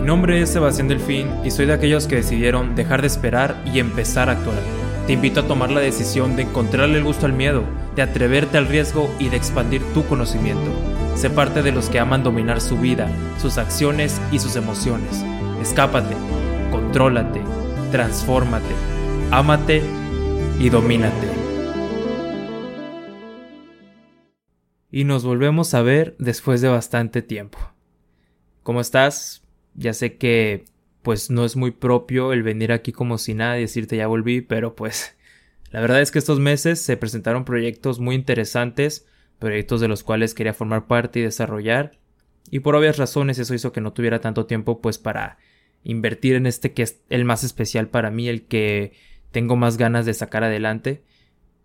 Mi 0.00 0.06
nombre 0.06 0.40
es 0.40 0.48
Sebastián 0.48 0.88
Delfín 0.88 1.28
y 1.44 1.50
soy 1.50 1.66
de 1.66 1.74
aquellos 1.74 2.06
que 2.06 2.16
decidieron 2.16 2.74
dejar 2.74 3.02
de 3.02 3.06
esperar 3.06 3.62
y 3.66 3.80
empezar 3.80 4.30
a 4.30 4.32
actuar. 4.32 4.58
Te 5.06 5.12
invito 5.12 5.40
a 5.40 5.46
tomar 5.46 5.70
la 5.70 5.80
decisión 5.80 6.36
de 6.36 6.42
encontrarle 6.44 6.96
el 6.96 7.04
gusto 7.04 7.26
al 7.26 7.34
miedo, 7.34 7.64
de 7.96 8.02
atreverte 8.02 8.56
al 8.56 8.66
riesgo 8.66 9.14
y 9.18 9.28
de 9.28 9.36
expandir 9.36 9.82
tu 9.92 10.06
conocimiento. 10.06 10.70
Sé 11.16 11.28
parte 11.28 11.62
de 11.62 11.72
los 11.72 11.90
que 11.90 12.00
aman 12.00 12.22
dominar 12.22 12.62
su 12.62 12.78
vida, 12.78 13.10
sus 13.42 13.58
acciones 13.58 14.22
y 14.32 14.38
sus 14.38 14.56
emociones. 14.56 15.22
Escápate, 15.60 16.16
contrólate, 16.70 17.42
transfórmate, 17.92 18.74
ámate 19.30 19.82
y 20.58 20.70
domínate. 20.70 21.28
Y 24.90 25.04
nos 25.04 25.24
volvemos 25.24 25.74
a 25.74 25.82
ver 25.82 26.16
después 26.18 26.62
de 26.62 26.68
bastante 26.70 27.20
tiempo. 27.20 27.58
¿Cómo 28.62 28.80
estás? 28.80 29.42
Ya 29.74 29.92
sé 29.92 30.16
que 30.16 30.64
pues 31.02 31.30
no 31.30 31.44
es 31.44 31.56
muy 31.56 31.70
propio 31.70 32.32
el 32.32 32.42
venir 32.42 32.72
aquí 32.72 32.92
como 32.92 33.18
si 33.18 33.34
nada 33.34 33.58
y 33.58 33.62
decirte 33.62 33.96
ya 33.96 34.06
volví, 34.06 34.42
pero 34.42 34.74
pues 34.74 35.16
la 35.70 35.80
verdad 35.80 36.00
es 36.00 36.10
que 36.10 36.18
estos 36.18 36.40
meses 36.40 36.80
se 36.80 36.96
presentaron 36.96 37.44
proyectos 37.44 38.00
muy 38.00 38.14
interesantes, 38.14 39.06
proyectos 39.38 39.80
de 39.80 39.88
los 39.88 40.02
cuales 40.02 40.34
quería 40.34 40.52
formar 40.52 40.86
parte 40.86 41.20
y 41.20 41.22
desarrollar, 41.22 41.98
y 42.50 42.60
por 42.60 42.74
obvias 42.74 42.98
razones 42.98 43.38
eso 43.38 43.54
hizo 43.54 43.72
que 43.72 43.80
no 43.80 43.92
tuviera 43.92 44.20
tanto 44.20 44.46
tiempo 44.46 44.80
pues 44.80 44.98
para 44.98 45.38
invertir 45.84 46.34
en 46.34 46.46
este 46.46 46.72
que 46.72 46.82
es 46.82 47.00
el 47.08 47.24
más 47.24 47.44
especial 47.44 47.88
para 47.88 48.10
mí, 48.10 48.28
el 48.28 48.46
que 48.46 48.92
tengo 49.30 49.56
más 49.56 49.76
ganas 49.76 50.04
de 50.04 50.14
sacar 50.14 50.44
adelante. 50.44 51.04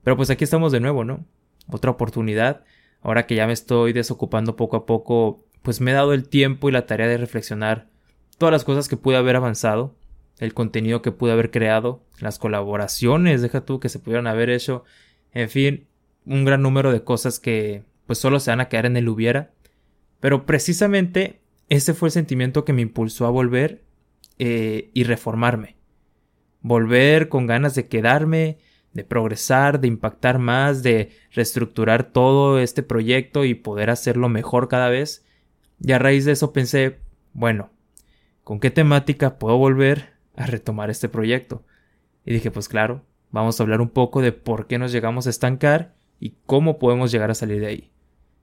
Pero 0.03 0.15
pues 0.15 0.29
aquí 0.29 0.43
estamos 0.43 0.71
de 0.71 0.79
nuevo, 0.79 1.03
¿no? 1.03 1.25
Otra 1.67 1.91
oportunidad. 1.91 2.63
Ahora 3.01 3.25
que 3.25 3.35
ya 3.35 3.47
me 3.47 3.53
estoy 3.53 3.93
desocupando 3.93 4.55
poco 4.55 4.77
a 4.77 4.85
poco, 4.85 5.43
pues 5.63 5.81
me 5.81 5.91
he 5.91 5.93
dado 5.95 6.13
el 6.13 6.29
tiempo 6.29 6.69
y 6.69 6.71
la 6.71 6.85
tarea 6.85 7.07
de 7.07 7.17
reflexionar 7.17 7.89
todas 8.37 8.51
las 8.51 8.63
cosas 8.63 8.87
que 8.87 8.97
pude 8.97 9.17
haber 9.17 9.35
avanzado, 9.35 9.95
el 10.39 10.53
contenido 10.53 11.01
que 11.01 11.11
pude 11.11 11.31
haber 11.31 11.51
creado, 11.51 12.03
las 12.19 12.39
colaboraciones, 12.39 13.41
deja 13.41 13.61
tú 13.61 13.79
que 13.79 13.89
se 13.89 13.99
pudieran 13.99 14.27
haber 14.27 14.49
hecho, 14.49 14.83
en 15.33 15.49
fin, 15.49 15.87
un 16.25 16.45
gran 16.45 16.61
número 16.61 16.91
de 16.91 17.03
cosas 17.03 17.39
que 17.39 17.83
pues 18.05 18.19
solo 18.19 18.39
se 18.39 18.51
van 18.51 18.61
a 18.61 18.69
quedar 18.69 18.85
en 18.85 18.97
el 18.97 19.09
hubiera. 19.09 19.51
Pero 20.19 20.45
precisamente 20.45 21.41
ese 21.69 21.93
fue 21.93 22.09
el 22.09 22.13
sentimiento 22.13 22.65
que 22.65 22.73
me 22.73 22.81
impulsó 22.81 23.25
a 23.25 23.31
volver 23.31 23.83
eh, 24.37 24.89
y 24.93 25.03
reformarme. 25.03 25.75
Volver 26.61 27.29
con 27.29 27.47
ganas 27.47 27.75
de 27.75 27.87
quedarme, 27.87 28.59
de 28.93 29.03
progresar, 29.03 29.79
de 29.79 29.87
impactar 29.87 30.39
más, 30.39 30.83
de 30.83 31.11
reestructurar 31.31 32.11
todo 32.11 32.59
este 32.59 32.81
proyecto 32.81 33.45
y 33.45 33.53
poder 33.53 33.89
hacerlo 33.89 34.29
mejor 34.29 34.67
cada 34.67 34.89
vez. 34.89 35.25
Y 35.79 35.91
a 35.91 35.99
raíz 35.99 36.25
de 36.25 36.31
eso 36.31 36.53
pensé, 36.53 36.99
bueno, 37.33 37.69
¿con 38.45 38.59
qué 38.59 38.71
temática 38.71 39.37
puedo 39.37 39.57
volver 39.57 40.13
a 40.37 40.45
retomar 40.45 40.89
este 40.89 41.09
proyecto? 41.09 41.65
Y 42.25 42.31
dije, 42.31 42.51
pues 42.51 42.69
claro, 42.69 43.03
vamos 43.31 43.59
a 43.59 43.63
hablar 43.63 43.81
un 43.81 43.89
poco 43.89 44.21
de 44.21 44.31
por 44.31 44.67
qué 44.67 44.77
nos 44.77 44.93
llegamos 44.93 45.27
a 45.27 45.31
estancar 45.31 45.95
y 46.19 46.35
cómo 46.45 46.79
podemos 46.79 47.11
llegar 47.11 47.31
a 47.31 47.35
salir 47.35 47.59
de 47.59 47.67
ahí. 47.67 47.91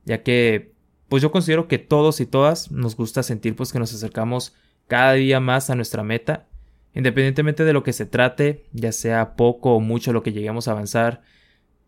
Ya 0.04 0.22
que, 0.24 0.74
pues 1.08 1.22
yo 1.22 1.30
considero 1.30 1.68
que 1.68 1.78
todos 1.78 2.20
y 2.20 2.26
todas 2.26 2.72
nos 2.72 2.96
gusta 2.96 3.22
sentir 3.22 3.54
pues 3.54 3.72
que 3.72 3.78
nos 3.78 3.94
acercamos 3.94 4.54
cada 4.88 5.12
día 5.12 5.38
más 5.38 5.70
a 5.70 5.76
nuestra 5.76 6.02
meta, 6.02 6.48
independientemente 6.94 7.64
de 7.64 7.72
lo 7.72 7.84
que 7.84 7.92
se 7.92 8.04
trate, 8.04 8.66
ya 8.72 8.90
sea 8.90 9.36
poco 9.36 9.76
o 9.76 9.80
mucho 9.80 10.12
lo 10.12 10.24
que 10.24 10.32
lleguemos 10.32 10.66
a 10.66 10.72
avanzar, 10.72 11.22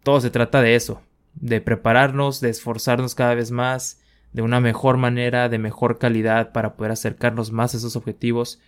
todo 0.04 0.20
se 0.20 0.30
trata 0.30 0.62
de 0.62 0.76
eso, 0.76 1.02
de 1.34 1.60
prepararnos, 1.60 2.40
de 2.40 2.50
esforzarnos 2.50 3.16
cada 3.16 3.34
vez 3.34 3.50
más, 3.50 4.03
de 4.34 4.42
una 4.42 4.60
mejor 4.60 4.98
manera, 4.98 5.48
de 5.48 5.58
mejor 5.58 5.98
calidad 5.98 6.52
para 6.52 6.76
poder 6.76 6.92
acercarnos 6.92 7.52
más 7.52 7.72
a 7.72 7.78
esos 7.78 7.96
objetivos, 7.96 8.60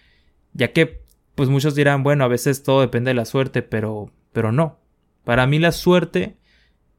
ya 0.55 0.73
que 0.73 1.05
pues 1.35 1.51
muchos 1.51 1.75
dirán, 1.75 2.03
bueno, 2.03 2.25
a 2.25 2.29
veces 2.29 2.63
todo 2.63 2.81
depende 2.81 3.11
de 3.11 3.15
la 3.15 3.27
suerte, 3.27 3.61
pero 3.61 4.11
pero 4.33 4.53
no. 4.53 4.79
Para 5.25 5.47
mí 5.47 5.59
la 5.59 5.73
suerte 5.73 6.37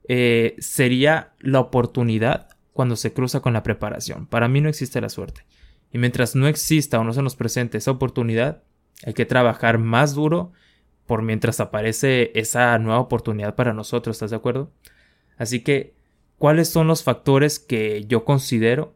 eh, 0.07 0.55
sería 0.57 1.33
la 1.39 1.59
oportunidad 1.59 2.49
cuando 2.73 2.95
se 2.95 3.13
cruza 3.13 3.41
con 3.41 3.53
la 3.53 3.61
preparación. 3.61 4.25
Para 4.25 4.47
mí 4.47 4.59
no 4.59 4.69
existe 4.69 4.99
la 5.01 5.09
suerte. 5.09 5.45
Y 5.91 5.99
mientras 5.99 6.35
no 6.35 6.47
exista 6.47 6.99
o 6.99 7.03
no 7.03 7.13
se 7.13 7.21
nos 7.21 7.35
presente 7.35 7.77
esa 7.77 7.91
oportunidad, 7.91 8.63
hay 9.05 9.13
que 9.13 9.25
trabajar 9.25 9.77
más 9.77 10.15
duro 10.15 10.51
por 11.05 11.21
mientras 11.21 11.59
aparece 11.59 12.31
esa 12.33 12.77
nueva 12.79 12.99
oportunidad 12.99 13.55
para 13.55 13.73
nosotros, 13.73 14.15
¿estás 14.15 14.31
de 14.31 14.37
acuerdo? 14.37 14.71
Así 15.37 15.61
que 15.63 15.96
cuáles 16.37 16.69
son 16.69 16.87
los 16.87 17.03
factores 17.03 17.59
que 17.59 18.05
yo 18.05 18.25
considero 18.25 18.95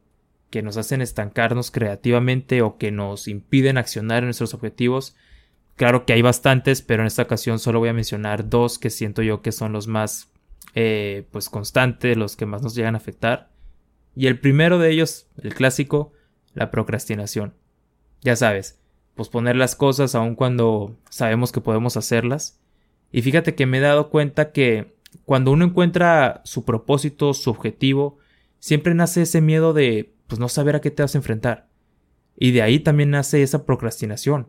que 0.50 0.62
nos 0.62 0.78
hacen 0.78 1.02
estancarnos 1.02 1.72
creativamente 1.72 2.62
o 2.62 2.78
que 2.78 2.92
nos 2.92 3.28
impiden 3.28 3.78
accionar 3.78 4.20
en 4.20 4.26
nuestros 4.26 4.54
objetivos. 4.54 5.16
Claro 5.78 6.06
que 6.06 6.14
hay 6.14 6.22
bastantes, 6.22 6.82
pero 6.82 7.04
en 7.04 7.08
esta 7.08 7.24
ocasión 7.24 7.58
solo 7.58 7.80
voy 7.80 7.90
a 7.90 7.94
mencionar 7.94 8.50
dos 8.50 8.78
que 8.78 8.90
siento 8.90 9.22
yo 9.22 9.42
que 9.42 9.54
son 9.54 9.72
los 9.72 9.88
más 9.88 10.30
eh, 10.76 11.26
pues 11.32 11.50
constantes, 11.50 12.18
los 12.18 12.36
que 12.36 12.46
más 12.46 12.62
nos 12.62 12.76
llegan 12.76 12.96
a 12.96 12.98
afectar. 12.98 13.50
Y 14.14 14.28
el 14.28 14.40
primero 14.40 14.78
de 14.78 14.92
ellos, 14.92 15.28
el 15.42 15.54
clásico, 15.54 16.12
la 16.54 16.70
procrastinación. 16.70 17.54
Ya 18.22 18.36
sabes, 18.36 18.78
posponer 19.16 19.56
las 19.56 19.76
cosas 19.76 20.16
aun 20.16 20.36
cuando 20.36 20.98
sabemos 21.10 21.54
que 21.54 21.62
podemos 21.62 21.96
hacerlas. 21.96 22.60
Y 23.14 23.22
fíjate 23.22 23.56
que 23.56 23.66
me 23.66 23.78
he 23.78 23.82
dado 23.82 24.10
cuenta 24.10 24.52
que 24.52 24.96
cuando 25.26 25.52
uno 25.52 25.66
encuentra 25.66 26.42
su 26.46 26.66
propósito, 26.66 27.34
su 27.34 27.50
objetivo, 27.50 28.18
siempre 28.60 28.94
nace 28.94 29.24
ese 29.24 29.42
miedo 29.42 29.74
de 29.74 30.14
pues 30.28 30.40
no 30.40 30.50
saber 30.50 30.76
a 30.76 30.82
qué 30.82 30.92
te 30.92 31.04
vas 31.04 31.16
a 31.16 31.18
enfrentar. 31.18 31.68
Y 32.38 32.52
de 32.52 32.62
ahí 32.62 32.80
también 32.80 33.12
nace 33.12 33.44
esa 33.44 33.66
procrastinación. 33.66 34.48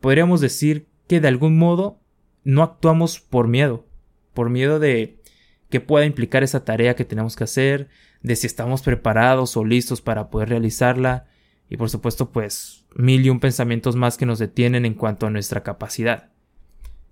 Podríamos 0.00 0.40
decir 0.40 0.88
que 1.06 1.20
de 1.20 1.28
algún 1.28 1.56
modo 1.56 2.00
no 2.42 2.62
actuamos 2.62 3.20
por 3.20 3.48
miedo, 3.48 3.86
por 4.34 4.50
miedo 4.50 4.78
de 4.78 5.20
que 5.70 5.80
pueda 5.80 6.06
implicar 6.06 6.42
esa 6.42 6.64
tarea 6.64 6.94
que 6.94 7.04
tenemos 7.04 7.36
que 7.36 7.44
hacer, 7.44 7.88
de 8.22 8.36
si 8.36 8.46
estamos 8.46 8.82
preparados 8.82 9.56
o 9.56 9.64
listos 9.64 10.00
para 10.00 10.30
poder 10.30 10.50
realizarla, 10.50 11.26
y 11.68 11.76
por 11.76 11.90
supuesto 11.90 12.30
pues 12.30 12.84
mil 12.94 13.24
y 13.24 13.30
un 13.30 13.40
pensamientos 13.40 13.96
más 13.96 14.16
que 14.16 14.26
nos 14.26 14.38
detienen 14.38 14.84
en 14.84 14.94
cuanto 14.94 15.26
a 15.26 15.30
nuestra 15.30 15.62
capacidad. 15.62 16.30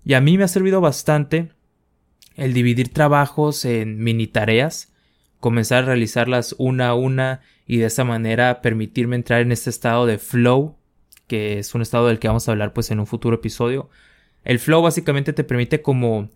Y 0.05 0.13
a 0.13 0.21
mí 0.21 0.37
me 0.37 0.43
ha 0.43 0.47
servido 0.47 0.81
bastante 0.81 1.51
el 2.35 2.53
dividir 2.53 2.93
trabajos 2.93 3.65
en 3.65 4.03
mini 4.03 4.27
tareas, 4.27 4.91
comenzar 5.39 5.83
a 5.83 5.87
realizarlas 5.87 6.55
una 6.57 6.89
a 6.89 6.93
una 6.95 7.41
y 7.67 7.77
de 7.77 7.85
esa 7.85 8.03
manera 8.03 8.61
permitirme 8.61 9.15
entrar 9.15 9.41
en 9.41 9.51
este 9.51 9.69
estado 9.69 10.05
de 10.05 10.17
flow, 10.17 10.77
que 11.27 11.59
es 11.59 11.75
un 11.75 11.81
estado 11.81 12.07
del 12.07 12.19
que 12.19 12.27
vamos 12.27 12.47
a 12.47 12.51
hablar 12.51 12.73
pues 12.73 12.91
en 12.91 12.99
un 12.99 13.07
futuro 13.07 13.35
episodio. 13.35 13.89
El 14.43 14.59
flow 14.59 14.81
básicamente 14.81 15.33
te 15.33 15.43
permite 15.43 15.81
como 15.81 16.29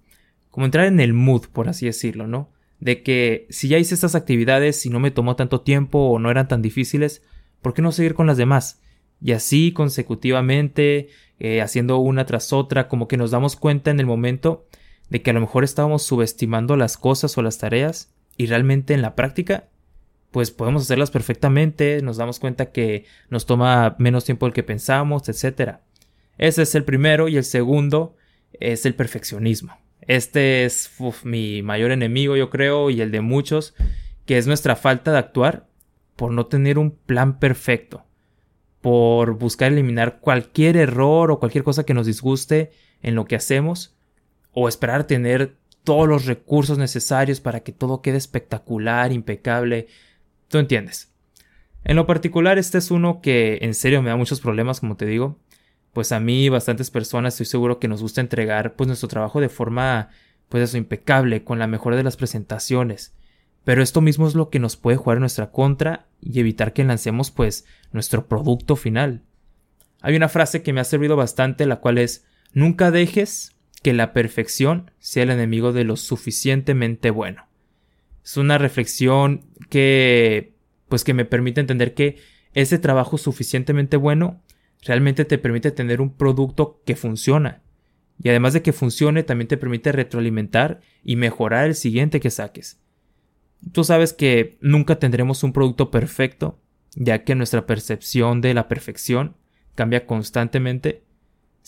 como 0.57 0.65
entrar 0.65 0.87
en 0.87 0.99
el 0.99 1.13
mood, 1.13 1.45
por 1.53 1.69
así 1.69 1.85
decirlo, 1.85 2.25
¿no? 2.25 2.49
De 2.79 3.03
que 3.03 3.45
si 3.51 3.67
ya 3.67 3.77
hice 3.77 3.93
estas 3.93 4.15
actividades 4.15 4.87
y 4.87 4.89
no 4.89 4.99
me 4.99 5.11
tomó 5.11 5.35
tanto 5.35 5.61
tiempo 5.61 5.99
o 5.99 6.17
no 6.17 6.31
eran 6.31 6.47
tan 6.47 6.63
difíciles, 6.63 7.21
¿por 7.61 7.75
qué 7.75 7.83
no 7.83 7.91
seguir 7.91 8.15
con 8.15 8.25
las 8.25 8.37
demás? 8.37 8.81
Y 9.21 9.33
así 9.33 9.71
consecutivamente, 9.71 11.09
eh, 11.39 11.61
haciendo 11.61 11.97
una 11.97 12.25
tras 12.25 12.53
otra, 12.53 12.87
como 12.87 13.07
que 13.07 13.17
nos 13.17 13.29
damos 13.29 13.55
cuenta 13.55 13.91
en 13.91 13.99
el 13.99 14.07
momento 14.07 14.65
de 15.09 15.21
que 15.21 15.31
a 15.31 15.33
lo 15.33 15.41
mejor 15.41 15.63
estábamos 15.63 16.03
subestimando 16.03 16.75
las 16.75 16.97
cosas 16.97 17.37
o 17.37 17.41
las 17.41 17.57
tareas 17.57 18.13
y 18.35 18.47
realmente 18.47 18.93
en 18.93 19.01
la 19.01 19.15
práctica 19.15 19.69
pues 20.31 20.51
podemos 20.51 20.83
hacerlas 20.83 21.11
perfectamente, 21.11 22.01
nos 22.03 22.17
damos 22.17 22.39
cuenta 22.39 22.71
que 22.71 23.05
nos 23.29 23.45
toma 23.45 23.95
menos 23.97 24.25
tiempo 24.25 24.45
del 24.45 24.53
que 24.53 24.63
pensamos, 24.63 25.29
etc. 25.29 25.77
Ese 26.37 26.63
es 26.63 26.75
el 26.75 26.83
primero 26.83 27.27
y 27.27 27.37
el 27.37 27.43
segundo 27.43 28.15
es 28.53 28.85
el 28.85 28.93
perfeccionismo. 28.93 29.77
Este 30.01 30.65
es 30.65 30.91
mi 31.23 31.61
mayor 31.63 31.91
enemigo 31.91 32.35
yo 32.35 32.49
creo 32.49 32.89
y 32.89 33.01
el 33.01 33.11
de 33.11 33.21
muchos, 33.21 33.73
que 34.25 34.37
es 34.37 34.47
nuestra 34.47 34.75
falta 34.75 35.11
de 35.11 35.17
actuar 35.17 35.67
por 36.15 36.31
no 36.31 36.45
tener 36.45 36.77
un 36.77 36.91
plan 36.91 37.39
perfecto, 37.39 38.05
por 38.81 39.39
buscar 39.39 39.71
eliminar 39.71 40.19
cualquier 40.19 40.77
error 40.77 41.31
o 41.31 41.39
cualquier 41.39 41.63
cosa 41.63 41.83
que 41.83 41.93
nos 41.93 42.05
disguste 42.05 42.71
en 43.01 43.15
lo 43.15 43.25
que 43.25 43.35
hacemos 43.35 43.96
o 44.59 44.67
esperar 44.67 45.03
tener 45.03 45.55
todos 45.83 46.07
los 46.07 46.25
recursos 46.25 46.79
necesarios 46.79 47.39
para 47.39 47.59
que 47.59 47.71
todo 47.71 48.01
quede 48.01 48.17
espectacular, 48.17 49.11
impecable. 49.11 49.85
Tú 50.47 50.57
entiendes. 50.57 51.13
En 51.83 51.95
lo 51.95 52.07
particular, 52.07 52.57
este 52.57 52.79
es 52.79 52.89
uno 52.89 53.21
que 53.21 53.59
en 53.61 53.75
serio 53.75 54.01
me 54.01 54.09
da 54.09 54.15
muchos 54.15 54.41
problemas, 54.41 54.79
como 54.79 54.97
te 54.97 55.05
digo. 55.05 55.37
Pues 55.93 56.11
a 56.11 56.19
mí, 56.19 56.49
bastantes 56.49 56.89
personas, 56.89 57.35
estoy 57.35 57.45
seguro 57.45 57.77
que 57.77 57.87
nos 57.87 58.01
gusta 58.01 58.19
entregar 58.19 58.75
pues 58.75 58.87
nuestro 58.87 59.07
trabajo 59.07 59.41
de 59.41 59.49
forma, 59.49 60.09
pues 60.49 60.63
eso, 60.63 60.77
impecable, 60.77 61.43
con 61.43 61.59
la 61.59 61.67
mejor 61.67 61.95
de 61.95 62.01
las 62.01 62.17
presentaciones. 62.17 63.15
Pero 63.63 63.83
esto 63.83 64.01
mismo 64.01 64.27
es 64.27 64.33
lo 64.33 64.49
que 64.49 64.57
nos 64.57 64.75
puede 64.75 64.97
jugar 64.97 65.17
en 65.17 65.21
nuestra 65.21 65.51
contra 65.51 66.07
y 66.19 66.39
evitar 66.39 66.73
que 66.73 66.83
lancemos 66.83 67.29
pues 67.29 67.63
nuestro 67.91 68.27
producto 68.27 68.75
final. 68.75 69.21
Hay 70.01 70.15
una 70.15 70.29
frase 70.29 70.63
que 70.63 70.73
me 70.73 70.81
ha 70.81 70.83
servido 70.83 71.15
bastante, 71.15 71.67
la 71.67 71.75
cual 71.75 71.99
es 71.99 72.25
nunca 72.53 72.89
dejes 72.89 73.53
que 73.81 73.93
la 73.93 74.13
perfección 74.13 74.91
sea 74.99 75.23
el 75.23 75.29
enemigo 75.29 75.73
de 75.73 75.83
lo 75.83 75.95
suficientemente 75.95 77.09
bueno. 77.09 77.47
Es 78.23 78.37
una 78.37 78.57
reflexión 78.57 79.45
que 79.69 80.53
pues 80.89 81.03
que 81.03 81.13
me 81.13 81.25
permite 81.25 81.61
entender 81.61 81.93
que 81.93 82.17
ese 82.53 82.79
trabajo 82.79 83.17
suficientemente 83.17 83.97
bueno 83.97 84.41
realmente 84.83 85.25
te 85.25 85.37
permite 85.37 85.71
tener 85.71 86.01
un 86.01 86.15
producto 86.15 86.81
que 86.85 86.95
funciona. 86.95 87.61
Y 88.21 88.29
además 88.29 88.53
de 88.53 88.61
que 88.61 88.73
funcione, 88.73 89.23
también 89.23 89.47
te 89.47 89.57
permite 89.57 89.91
retroalimentar 89.91 90.81
y 91.03 91.15
mejorar 91.17 91.67
el 91.67 91.75
siguiente 91.75 92.19
que 92.19 92.31
saques. 92.31 92.79
Tú 93.71 93.83
sabes 93.83 94.13
que 94.13 94.57
nunca 94.61 94.97
tendremos 94.97 95.43
un 95.43 95.53
producto 95.53 95.91
perfecto, 95.91 96.59
ya 96.95 97.23
que 97.23 97.35
nuestra 97.35 97.65
percepción 97.65 98.41
de 98.41 98.53
la 98.53 98.67
perfección 98.67 99.35
cambia 99.75 100.05
constantemente. 100.05 101.03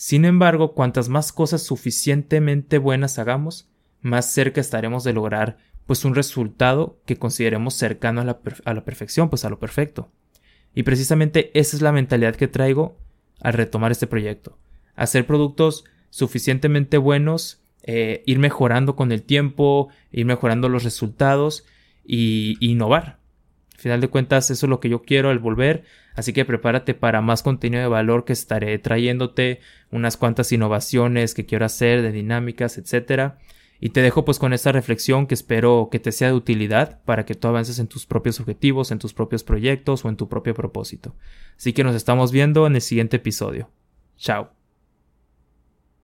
Sin 0.00 0.24
embargo, 0.24 0.72
cuantas 0.72 1.10
más 1.10 1.30
cosas 1.30 1.62
suficientemente 1.62 2.78
buenas 2.78 3.18
hagamos, 3.18 3.68
más 4.00 4.32
cerca 4.32 4.58
estaremos 4.58 5.04
de 5.04 5.12
lograr 5.12 5.58
pues 5.84 6.06
un 6.06 6.14
resultado 6.14 6.98
que 7.04 7.18
consideremos 7.18 7.74
cercano 7.74 8.22
a 8.22 8.24
la, 8.24 8.40
a 8.64 8.72
la 8.72 8.82
perfección, 8.86 9.28
pues 9.28 9.44
a 9.44 9.50
lo 9.50 9.58
perfecto. 9.58 10.10
Y 10.74 10.84
precisamente 10.84 11.50
esa 11.52 11.76
es 11.76 11.82
la 11.82 11.92
mentalidad 11.92 12.34
que 12.34 12.48
traigo 12.48 12.96
al 13.42 13.52
retomar 13.52 13.92
este 13.92 14.06
proyecto. 14.06 14.56
Hacer 14.96 15.26
productos 15.26 15.84
suficientemente 16.08 16.96
buenos, 16.96 17.62
eh, 17.82 18.22
ir 18.24 18.38
mejorando 18.38 18.96
con 18.96 19.12
el 19.12 19.22
tiempo, 19.22 19.90
ir 20.12 20.24
mejorando 20.24 20.70
los 20.70 20.82
resultados 20.82 21.66
y, 22.06 22.56
innovar. 22.66 23.19
Al 23.80 23.82
final 23.82 24.00
de 24.02 24.08
cuentas, 24.08 24.50
eso 24.50 24.66
es 24.66 24.70
lo 24.70 24.78
que 24.78 24.90
yo 24.90 25.00
quiero 25.00 25.30
al 25.30 25.38
volver. 25.38 25.84
Así 26.14 26.34
que 26.34 26.44
prepárate 26.44 26.92
para 26.92 27.22
más 27.22 27.42
contenido 27.42 27.82
de 27.82 27.88
valor 27.88 28.26
que 28.26 28.34
estaré 28.34 28.78
trayéndote, 28.78 29.60
unas 29.90 30.18
cuantas 30.18 30.52
innovaciones 30.52 31.32
que 31.32 31.46
quiero 31.46 31.64
hacer 31.64 32.02
de 32.02 32.12
dinámicas, 32.12 32.76
etcétera. 32.76 33.38
Y 33.80 33.88
te 33.88 34.02
dejo 34.02 34.26
pues 34.26 34.38
con 34.38 34.52
esta 34.52 34.70
reflexión 34.70 35.26
que 35.26 35.32
espero 35.32 35.88
que 35.90 35.98
te 35.98 36.12
sea 36.12 36.28
de 36.28 36.34
utilidad 36.34 37.00
para 37.06 37.24
que 37.24 37.34
tú 37.34 37.48
avances 37.48 37.78
en 37.78 37.86
tus 37.86 38.04
propios 38.04 38.38
objetivos, 38.38 38.90
en 38.90 38.98
tus 38.98 39.14
propios 39.14 39.44
proyectos 39.44 40.04
o 40.04 40.10
en 40.10 40.16
tu 40.16 40.28
propio 40.28 40.52
propósito. 40.52 41.16
Así 41.56 41.72
que 41.72 41.82
nos 41.82 41.96
estamos 41.96 42.32
viendo 42.32 42.66
en 42.66 42.74
el 42.74 42.82
siguiente 42.82 43.16
episodio. 43.16 43.70
Chao. 44.18 44.59